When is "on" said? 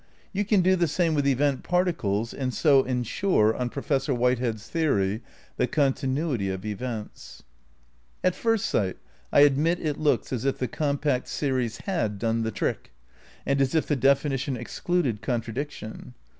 3.55-3.69